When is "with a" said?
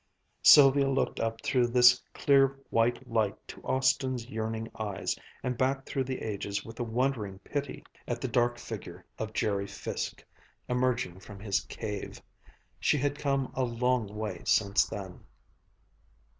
6.65-6.83